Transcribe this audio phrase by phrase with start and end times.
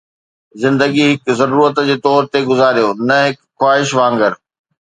[0.63, 4.31] زندگي هڪ ضرورت جي طور تي گذاريو، نه هڪ خواهش وانگر